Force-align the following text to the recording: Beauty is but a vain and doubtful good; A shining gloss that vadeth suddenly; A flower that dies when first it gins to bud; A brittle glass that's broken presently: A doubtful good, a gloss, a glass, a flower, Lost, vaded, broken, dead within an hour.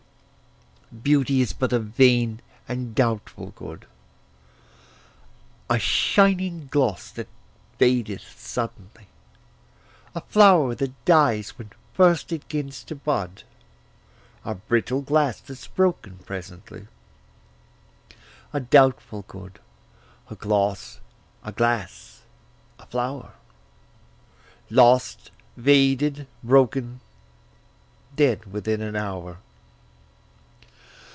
Beauty 1.03 1.39
is 1.39 1.53
but 1.53 1.71
a 1.71 1.79
vain 1.79 2.41
and 2.67 2.93
doubtful 2.93 3.51
good; 3.55 3.85
A 5.69 5.79
shining 5.79 6.67
gloss 6.69 7.09
that 7.11 7.29
vadeth 7.79 8.37
suddenly; 8.37 9.07
A 10.13 10.19
flower 10.19 10.75
that 10.75 11.05
dies 11.05 11.57
when 11.57 11.71
first 11.93 12.33
it 12.33 12.45
gins 12.49 12.83
to 12.83 12.95
bud; 12.97 13.43
A 14.43 14.53
brittle 14.55 15.01
glass 15.01 15.39
that's 15.39 15.65
broken 15.65 16.17
presently: 16.25 16.87
A 18.51 18.59
doubtful 18.59 19.21
good, 19.29 19.59
a 20.29 20.35
gloss, 20.35 20.99
a 21.41 21.53
glass, 21.53 22.23
a 22.77 22.85
flower, 22.85 23.31
Lost, 24.69 25.31
vaded, 25.57 26.27
broken, 26.43 26.99
dead 28.13 28.51
within 28.51 28.81
an 28.81 28.97
hour. 28.97 29.37